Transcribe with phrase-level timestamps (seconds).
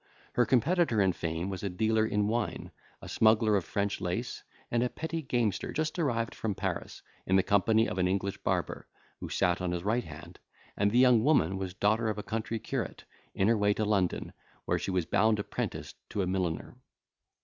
[0.33, 2.71] Her competitor in fame was a dealer in wine,
[3.03, 7.43] a smuggler of French lace, and a petty gamester just arrived from Paris, in the
[7.43, 8.87] company of an English barber,
[9.19, 10.39] who sat on his right hand,
[10.75, 13.03] and the young woman was daughter of a country curate,
[13.35, 14.33] in her way to London,
[14.65, 16.73] where she was bound apprentice to a milliner.